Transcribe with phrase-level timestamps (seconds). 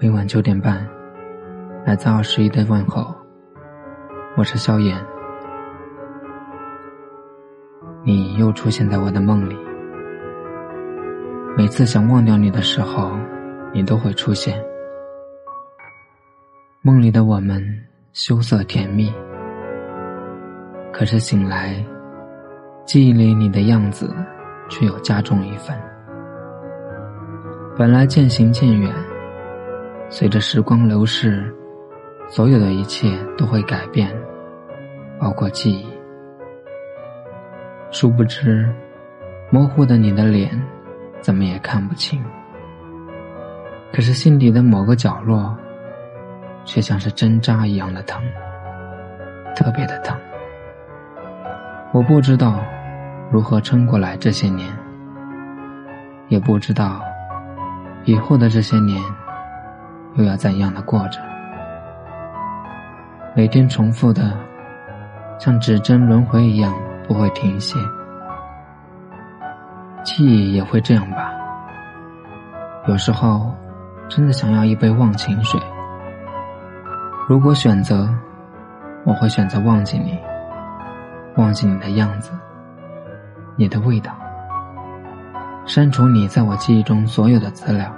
[0.00, 0.86] 每晚九点半，
[1.86, 3.14] 来自二十一的问候。
[4.36, 5.00] 我是萧炎，
[8.02, 9.56] 你又出现在我的梦里。
[11.56, 13.12] 每次想忘掉你的时候，
[13.72, 14.60] 你都会出现。
[16.82, 17.62] 梦里的我们
[18.12, 19.12] 羞涩甜蜜，
[20.92, 21.76] 可是醒来，
[22.84, 24.12] 记忆里你的样子
[24.68, 25.76] 却又加重一分。
[27.78, 28.92] 本来渐行渐远。
[30.08, 31.52] 随着时光流逝，
[32.28, 34.14] 所有的一切都会改变，
[35.18, 35.86] 包括记忆。
[37.90, 38.68] 殊不知，
[39.50, 40.50] 模糊的你的脸，
[41.20, 42.22] 怎么也看不清。
[43.92, 45.56] 可是心底的某个角落，
[46.64, 48.22] 却像是针扎一样的疼，
[49.56, 50.16] 特别的疼。
[51.92, 52.60] 我不知道
[53.30, 54.68] 如何撑过来这些年，
[56.28, 57.00] 也不知道
[58.04, 59.02] 以后的这些年。
[60.16, 61.20] 又要怎样的过着？
[63.34, 64.32] 每天重复的，
[65.38, 66.72] 像指针轮回一样
[67.08, 67.76] 不会停歇。
[70.04, 71.32] 记忆也会这样吧？
[72.86, 73.52] 有时候，
[74.08, 75.60] 真的想要一杯忘情水。
[77.26, 78.08] 如果选择，
[79.04, 80.16] 我会选择忘记你，
[81.36, 82.30] 忘记你的样子，
[83.56, 84.12] 你的味道，
[85.66, 87.90] 删除你在我记忆中所有的资料。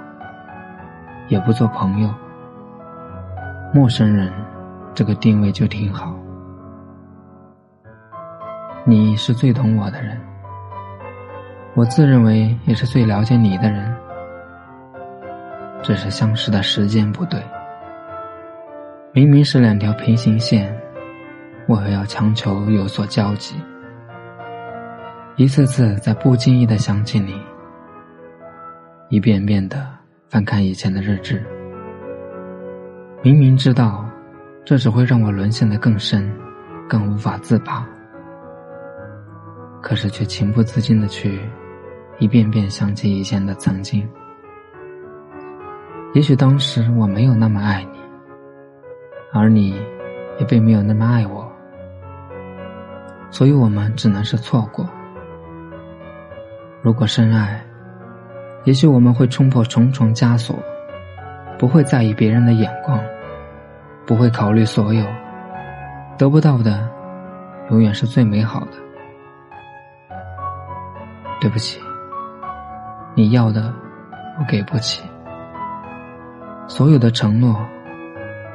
[1.29, 2.09] 也不做朋友，
[3.73, 4.31] 陌生人，
[4.93, 6.15] 这个定位就挺好。
[8.85, 10.17] 你是最懂我的人，
[11.75, 13.93] 我自认为也是最了解你的人，
[15.83, 17.41] 只是相识的时间不对。
[19.11, 20.73] 明明是两条平行线，
[21.67, 23.55] 为何要强求有所交集？
[25.35, 27.35] 一次次在不经意的想起你，
[29.09, 29.96] 一遍遍的。
[30.29, 31.41] 翻看以前的日志，
[33.23, 34.05] 明明知道
[34.65, 36.29] 这只会让我沦陷的更深，
[36.89, 37.87] 更无法自拔，
[39.81, 41.39] 可是却情不自禁的去
[42.19, 44.05] 一遍遍想起以前的曾经。
[46.13, 47.99] 也许当时我没有那么爱你，
[49.31, 49.79] 而你
[50.39, 51.49] 也并没有那么爱我，
[53.29, 54.85] 所以我们只能是错过。
[56.81, 57.63] 如果深爱。
[58.67, 60.53] 也许我们会冲破重重枷锁，
[61.57, 62.99] 不会在意别人的眼光，
[64.05, 65.05] 不会考虑所有
[66.17, 66.85] 得不到的，
[67.69, 68.71] 永远是最美好的。
[71.39, 71.79] 对不起，
[73.15, 73.73] 你要的
[74.37, 75.01] 我给不起，
[76.67, 77.65] 所有的承诺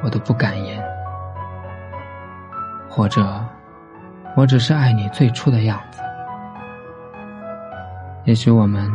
[0.03, 0.79] 我都不敢言，
[2.87, 3.43] 或者
[4.35, 6.03] 我只是爱你最初的样子。
[8.25, 8.87] 也许我们。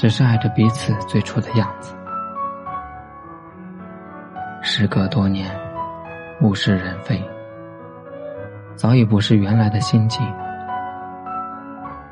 [0.00, 1.94] 只是爱着彼此最初的样子。
[4.62, 5.54] 时隔多年，
[6.40, 7.22] 物是人非，
[8.74, 10.26] 早已不是原来的心境。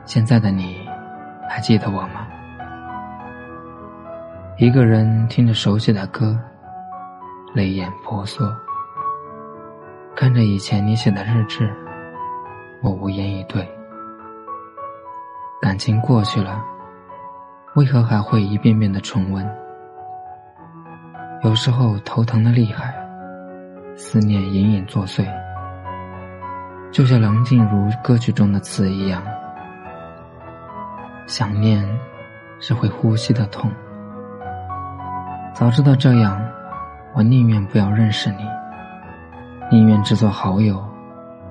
[0.04, 0.87] 现在的你，
[1.49, 2.28] 还记得我吗？
[4.59, 6.38] 一个人听着熟悉的歌，
[7.55, 8.55] 泪眼婆娑。
[10.15, 11.75] 看着以前你写的日志，
[12.82, 13.66] 我无言以对。
[15.62, 16.62] 感情过去了。
[17.78, 19.48] 为何还会一遍遍的重温？
[21.44, 22.92] 有时候头疼的厉害，
[23.94, 25.24] 思念隐隐作祟，
[26.90, 29.22] 就像梁静茹歌曲中的词一样。
[31.28, 31.88] 想念
[32.58, 33.70] 是会呼吸的痛。
[35.54, 36.36] 早知道这样，
[37.14, 38.44] 我宁愿不要认识你，
[39.70, 40.84] 宁愿只做好友，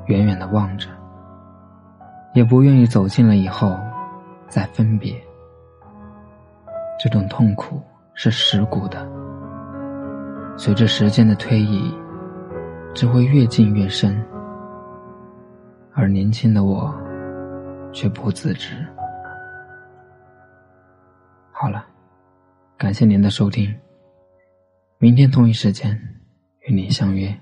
[0.08, 0.90] 远远的望着，
[2.34, 3.80] 也不愿意走近了以后
[4.50, 5.16] 再分别。
[7.00, 7.82] 这种痛苦
[8.14, 9.08] 是蚀骨的，
[10.58, 11.94] 随着时间的推移，
[12.94, 14.20] 只会越进越深，
[15.94, 16.94] 而年轻的我
[17.94, 18.76] 却不自知。
[21.52, 21.86] 好了，
[22.78, 23.74] 感谢您的收听，
[24.98, 25.96] 明天同一时间
[26.62, 27.36] 与您相约。